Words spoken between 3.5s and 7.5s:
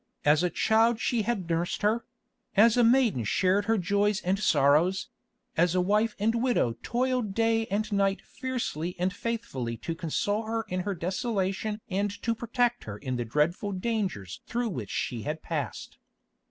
her joys and sorrows; as a wife and widow toiled